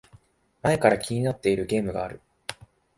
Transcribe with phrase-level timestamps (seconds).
[0.63, 2.21] 前から気になってるゲームがある